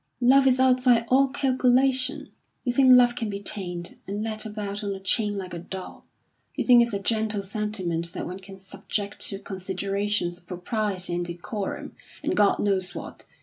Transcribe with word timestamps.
Love 0.19 0.47
is 0.47 0.59
outside 0.59 1.05
all 1.09 1.27
calculation. 1.27 2.31
You 2.63 2.73
think 2.73 2.91
love 2.91 3.13
can 3.15 3.29
be 3.29 3.39
tamed, 3.39 3.99
and 4.07 4.23
led 4.23 4.47
about 4.47 4.83
on 4.83 4.95
a 4.95 4.99
chain 4.99 5.37
like 5.37 5.53
a 5.53 5.59
dog. 5.59 6.01
You 6.55 6.65
think 6.65 6.81
it's 6.81 6.95
a 6.95 6.99
gentle 6.99 7.43
sentiment 7.43 8.11
that 8.13 8.25
one 8.25 8.39
can 8.39 8.57
subject 8.57 9.19
to 9.29 9.37
considerations 9.37 10.39
of 10.39 10.47
propriety 10.47 11.13
and 11.13 11.23
decorum, 11.23 11.95
and 12.23 12.35
God 12.35 12.57
knows 12.57 12.95
what. 12.95 13.27